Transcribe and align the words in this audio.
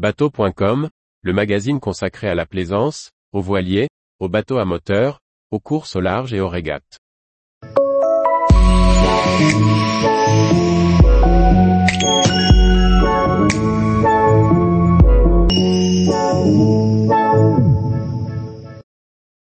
Bateau.com, 0.00 0.88
le 1.20 1.32
magazine 1.34 1.78
consacré 1.78 2.26
à 2.26 2.34
la 2.34 2.46
plaisance, 2.46 3.10
aux 3.34 3.42
voiliers, 3.42 3.90
aux 4.18 4.30
bateaux 4.30 4.56
à 4.56 4.64
moteur, 4.64 5.20
aux 5.50 5.60
courses 5.60 5.94
au 5.94 6.00
large 6.00 6.32
et 6.32 6.40
aux 6.40 6.48
régates. 6.48 6.96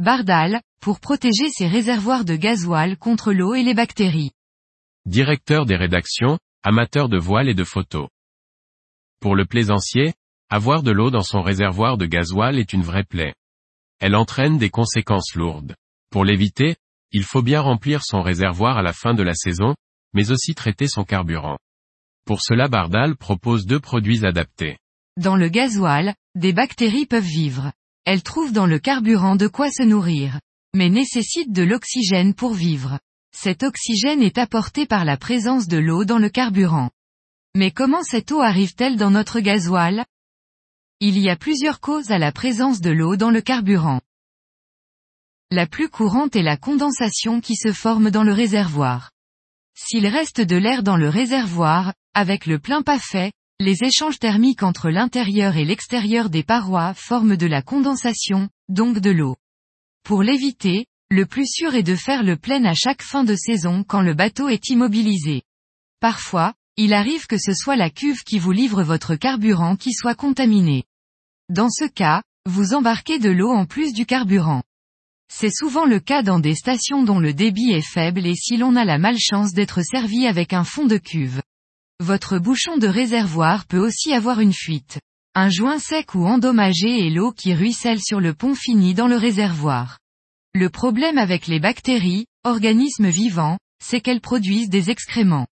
Bardal, 0.00 0.60
pour 0.80 0.98
protéger 0.98 1.50
ses 1.50 1.68
réservoirs 1.68 2.24
de 2.24 2.34
gasoil 2.34 2.96
contre 2.98 3.32
l'eau 3.32 3.54
et 3.54 3.62
les 3.62 3.74
bactéries. 3.74 4.32
Directeur 5.06 5.66
des 5.66 5.76
rédactions, 5.76 6.40
amateur 6.64 7.08
de 7.08 7.16
voiles 7.16 7.48
et 7.48 7.54
de 7.54 7.62
photos. 7.62 8.08
Pour 9.20 9.36
le 9.36 9.44
plaisancier, 9.44 10.14
avoir 10.52 10.82
de 10.82 10.90
l'eau 10.90 11.10
dans 11.10 11.22
son 11.22 11.40
réservoir 11.40 11.96
de 11.96 12.04
gasoil 12.04 12.58
est 12.58 12.74
une 12.74 12.82
vraie 12.82 13.04
plaie. 13.04 13.32
Elle 14.00 14.14
entraîne 14.14 14.58
des 14.58 14.68
conséquences 14.68 15.34
lourdes. 15.34 15.74
Pour 16.10 16.26
l'éviter, 16.26 16.76
il 17.10 17.24
faut 17.24 17.40
bien 17.40 17.62
remplir 17.62 18.02
son 18.04 18.20
réservoir 18.20 18.76
à 18.76 18.82
la 18.82 18.92
fin 18.92 19.14
de 19.14 19.22
la 19.22 19.32
saison, 19.32 19.74
mais 20.12 20.30
aussi 20.30 20.54
traiter 20.54 20.88
son 20.88 21.04
carburant. 21.04 21.56
Pour 22.26 22.42
cela 22.42 22.68
Bardal 22.68 23.16
propose 23.16 23.64
deux 23.64 23.80
produits 23.80 24.26
adaptés. 24.26 24.76
Dans 25.16 25.36
le 25.36 25.48
gasoil, 25.48 26.14
des 26.34 26.52
bactéries 26.52 27.06
peuvent 27.06 27.24
vivre. 27.24 27.72
Elles 28.04 28.22
trouvent 28.22 28.52
dans 28.52 28.66
le 28.66 28.78
carburant 28.78 29.36
de 29.36 29.46
quoi 29.46 29.70
se 29.70 29.82
nourrir, 29.82 30.38
mais 30.74 30.90
nécessitent 30.90 31.52
de 31.52 31.62
l'oxygène 31.62 32.34
pour 32.34 32.52
vivre. 32.52 32.98
Cet 33.34 33.62
oxygène 33.62 34.20
est 34.20 34.36
apporté 34.36 34.84
par 34.84 35.06
la 35.06 35.16
présence 35.16 35.66
de 35.66 35.78
l'eau 35.78 36.04
dans 36.04 36.18
le 36.18 36.28
carburant. 36.28 36.90
Mais 37.56 37.70
comment 37.70 38.02
cette 38.02 38.32
eau 38.32 38.42
arrive-t-elle 38.42 38.98
dans 38.98 39.10
notre 39.10 39.40
gasoil? 39.40 40.04
Il 41.04 41.18
y 41.18 41.28
a 41.28 41.34
plusieurs 41.34 41.80
causes 41.80 42.12
à 42.12 42.18
la 42.18 42.30
présence 42.30 42.80
de 42.80 42.90
l'eau 42.90 43.16
dans 43.16 43.32
le 43.32 43.40
carburant. 43.40 44.00
La 45.50 45.66
plus 45.66 45.88
courante 45.88 46.36
est 46.36 46.44
la 46.44 46.56
condensation 46.56 47.40
qui 47.40 47.56
se 47.56 47.72
forme 47.72 48.12
dans 48.12 48.22
le 48.22 48.32
réservoir. 48.32 49.10
S'il 49.74 50.06
reste 50.06 50.40
de 50.40 50.54
l'air 50.54 50.84
dans 50.84 50.96
le 50.96 51.08
réservoir, 51.08 51.92
avec 52.14 52.46
le 52.46 52.60
plein 52.60 52.82
pas 52.82 53.00
fait, 53.00 53.32
les 53.58 53.82
échanges 53.82 54.20
thermiques 54.20 54.62
entre 54.62 54.90
l'intérieur 54.90 55.56
et 55.56 55.64
l'extérieur 55.64 56.30
des 56.30 56.44
parois 56.44 56.94
forment 56.94 57.36
de 57.36 57.46
la 57.46 57.62
condensation, 57.62 58.48
donc 58.68 59.00
de 59.00 59.10
l'eau. 59.10 59.34
Pour 60.04 60.22
l'éviter, 60.22 60.86
le 61.10 61.26
plus 61.26 61.48
sûr 61.48 61.74
est 61.74 61.82
de 61.82 61.96
faire 61.96 62.22
le 62.22 62.36
plein 62.36 62.64
à 62.64 62.74
chaque 62.74 63.02
fin 63.02 63.24
de 63.24 63.34
saison 63.34 63.82
quand 63.82 64.02
le 64.02 64.14
bateau 64.14 64.48
est 64.48 64.68
immobilisé. 64.68 65.42
Parfois, 65.98 66.54
il 66.76 66.94
arrive 66.94 67.26
que 67.26 67.38
ce 67.38 67.54
soit 67.54 67.76
la 67.76 67.90
cuve 67.90 68.22
qui 68.22 68.38
vous 68.38 68.52
livre 68.52 68.84
votre 68.84 69.16
carburant 69.16 69.74
qui 69.74 69.92
soit 69.92 70.14
contaminée. 70.14 70.84
Dans 71.52 71.68
ce 71.68 71.84
cas, 71.84 72.22
vous 72.48 72.72
embarquez 72.72 73.18
de 73.18 73.28
l'eau 73.28 73.50
en 73.50 73.66
plus 73.66 73.92
du 73.92 74.06
carburant. 74.06 74.62
C'est 75.30 75.54
souvent 75.54 75.84
le 75.84 76.00
cas 76.00 76.22
dans 76.22 76.38
des 76.40 76.54
stations 76.54 77.02
dont 77.02 77.18
le 77.18 77.34
débit 77.34 77.72
est 77.72 77.86
faible 77.86 78.26
et 78.26 78.34
si 78.34 78.56
l'on 78.56 78.74
a 78.74 78.86
la 78.86 78.96
malchance 78.96 79.52
d'être 79.52 79.82
servi 79.82 80.26
avec 80.26 80.54
un 80.54 80.64
fond 80.64 80.86
de 80.86 80.96
cuve. 80.96 81.42
Votre 82.00 82.38
bouchon 82.38 82.78
de 82.78 82.86
réservoir 82.86 83.66
peut 83.66 83.76
aussi 83.78 84.14
avoir 84.14 84.40
une 84.40 84.54
fuite. 84.54 84.98
Un 85.34 85.50
joint 85.50 85.78
sec 85.78 86.14
ou 86.14 86.24
endommagé 86.24 87.06
et 87.06 87.10
l'eau 87.10 87.32
qui 87.32 87.52
ruisselle 87.52 88.00
sur 88.00 88.18
le 88.18 88.32
pont 88.32 88.54
fini 88.54 88.94
dans 88.94 89.06
le 89.06 89.16
réservoir. 89.16 89.98
Le 90.54 90.70
problème 90.70 91.18
avec 91.18 91.48
les 91.48 91.60
bactéries, 91.60 92.24
organismes 92.44 93.10
vivants, 93.10 93.58
c'est 93.84 94.00
qu'elles 94.00 94.22
produisent 94.22 94.70
des 94.70 94.88
excréments. 94.88 95.48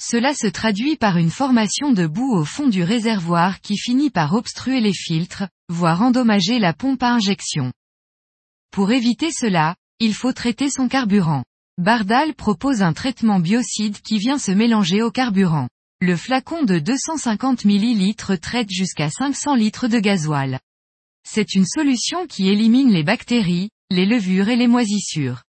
Cela 0.00 0.32
se 0.32 0.46
traduit 0.46 0.96
par 0.96 1.16
une 1.16 1.30
formation 1.30 1.92
de 1.92 2.06
boue 2.06 2.32
au 2.32 2.44
fond 2.44 2.68
du 2.68 2.84
réservoir 2.84 3.60
qui 3.60 3.76
finit 3.76 4.10
par 4.10 4.34
obstruer 4.34 4.80
les 4.80 4.92
filtres, 4.92 5.48
voire 5.68 6.02
endommager 6.02 6.60
la 6.60 6.72
pompe 6.72 7.02
à 7.02 7.10
injection. 7.10 7.72
Pour 8.70 8.92
éviter 8.92 9.30
cela, 9.32 9.74
il 9.98 10.14
faut 10.14 10.32
traiter 10.32 10.70
son 10.70 10.88
carburant. 10.88 11.44
Bardal 11.78 12.34
propose 12.34 12.82
un 12.82 12.92
traitement 12.92 13.40
biocide 13.40 14.00
qui 14.00 14.18
vient 14.18 14.38
se 14.38 14.52
mélanger 14.52 15.02
au 15.02 15.10
carburant. 15.10 15.68
Le 16.00 16.16
flacon 16.16 16.62
de 16.62 16.78
250 16.78 17.64
ml 17.64 18.38
traite 18.40 18.70
jusqu'à 18.70 19.10
500 19.10 19.56
litres 19.56 19.88
de 19.88 19.98
gasoil. 19.98 20.60
C'est 21.24 21.54
une 21.54 21.66
solution 21.66 22.26
qui 22.28 22.48
élimine 22.48 22.90
les 22.90 23.02
bactéries, 23.02 23.70
les 23.90 24.06
levures 24.06 24.48
et 24.48 24.56
les 24.56 24.68
moisissures. 24.68 25.42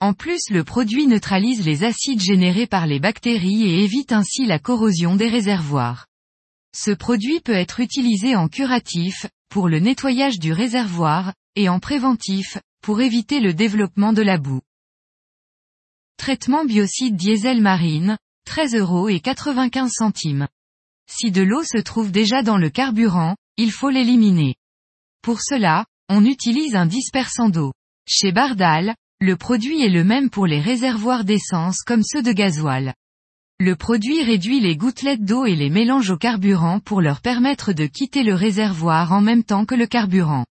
En 0.00 0.12
plus 0.12 0.50
le 0.50 0.62
produit 0.62 1.08
neutralise 1.08 1.66
les 1.66 1.82
acides 1.82 2.20
générés 2.20 2.68
par 2.68 2.86
les 2.86 3.00
bactéries 3.00 3.64
et 3.64 3.82
évite 3.82 4.12
ainsi 4.12 4.46
la 4.46 4.60
corrosion 4.60 5.16
des 5.16 5.28
réservoirs. 5.28 6.06
Ce 6.72 6.92
produit 6.92 7.40
peut 7.40 7.52
être 7.52 7.80
utilisé 7.80 8.36
en 8.36 8.48
curatif, 8.48 9.26
pour 9.48 9.68
le 9.68 9.80
nettoyage 9.80 10.38
du 10.38 10.52
réservoir, 10.52 11.34
et 11.56 11.68
en 11.68 11.80
préventif, 11.80 12.58
pour 12.80 13.00
éviter 13.00 13.40
le 13.40 13.54
développement 13.54 14.12
de 14.12 14.22
la 14.22 14.38
boue. 14.38 14.60
Traitement 16.16 16.64
biocide 16.64 17.16
diesel 17.16 17.60
marine, 17.60 18.18
13 18.44 18.76
euros 18.76 19.08
et 19.08 19.18
95 19.18 19.90
centimes. 19.92 20.46
Si 21.10 21.32
de 21.32 21.42
l'eau 21.42 21.64
se 21.64 21.78
trouve 21.78 22.12
déjà 22.12 22.42
dans 22.42 22.58
le 22.58 22.70
carburant, 22.70 23.34
il 23.56 23.72
faut 23.72 23.90
l'éliminer. 23.90 24.54
Pour 25.22 25.40
cela, 25.40 25.86
on 26.08 26.24
utilise 26.24 26.76
un 26.76 26.86
dispersant 26.86 27.48
d'eau. 27.48 27.72
Chez 28.06 28.30
Bardal, 28.30 28.94
le 29.20 29.36
produit 29.36 29.82
est 29.82 29.88
le 29.88 30.04
même 30.04 30.30
pour 30.30 30.46
les 30.46 30.60
réservoirs 30.60 31.24
d'essence 31.24 31.78
comme 31.84 32.04
ceux 32.04 32.22
de 32.22 32.30
gasoil. 32.30 32.94
Le 33.58 33.74
produit 33.74 34.22
réduit 34.22 34.60
les 34.60 34.76
gouttelettes 34.76 35.24
d'eau 35.24 35.44
et 35.44 35.56
les 35.56 35.70
mélange 35.70 36.10
au 36.10 36.16
carburant 36.16 36.78
pour 36.78 37.00
leur 37.00 37.20
permettre 37.20 37.72
de 37.72 37.86
quitter 37.86 38.22
le 38.22 38.34
réservoir 38.34 39.12
en 39.12 39.20
même 39.20 39.42
temps 39.42 39.64
que 39.64 39.74
le 39.74 39.88
carburant. 39.88 40.46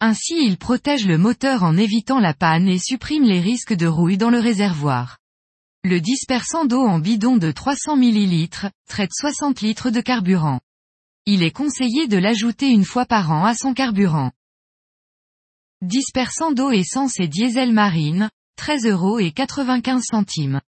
Ainsi 0.00 0.36
il 0.40 0.56
protège 0.56 1.04
le 1.04 1.18
moteur 1.18 1.64
en 1.64 1.76
évitant 1.76 2.20
la 2.20 2.32
panne 2.32 2.68
et 2.68 2.78
supprime 2.78 3.24
les 3.24 3.40
risques 3.40 3.74
de 3.74 3.88
rouille 3.88 4.18
dans 4.18 4.30
le 4.30 4.38
réservoir. 4.38 5.18
Le 5.82 6.00
dispersant 6.00 6.64
d'eau 6.64 6.86
en 6.86 7.00
bidon 7.00 7.38
de 7.38 7.50
300 7.50 7.96
ml, 7.96 8.70
traite 8.88 9.10
60 9.12 9.62
litres 9.62 9.90
de 9.90 10.00
carburant. 10.00 10.60
Il 11.26 11.42
est 11.42 11.50
conseillé 11.50 12.06
de 12.06 12.18
l'ajouter 12.18 12.68
une 12.68 12.84
fois 12.84 13.06
par 13.06 13.32
an 13.32 13.44
à 13.44 13.54
son 13.54 13.74
carburant. 13.74 14.30
Dispersant 15.82 16.52
d'eau 16.52 16.70
essence 16.70 17.20
et 17.20 17.28
diesel 17.28 17.70
marine, 17.70 18.30
13 18.56 18.86
euros 18.86 19.18
et 19.18 19.30
95 19.30 20.02
centimes. 20.10 20.62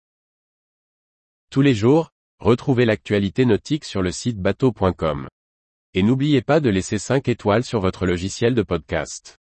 Tous 1.49 1.63
les 1.63 1.75
jours, 1.75 2.11
retrouvez 2.41 2.85
l'actualité 2.85 3.45
nautique 3.45 3.85
sur 3.85 4.03
le 4.03 4.11
site 4.11 4.41
bateau.com. 4.41 5.29
Et 5.95 6.03
n'oubliez 6.03 6.43
pas 6.43 6.59
de 6.59 6.71
laisser 6.71 6.99
5 6.99 7.29
étoiles 7.29 7.63
sur 7.63 7.79
votre 7.79 8.05
logiciel 8.05 8.57
de 8.57 8.63
podcast. 8.63 9.39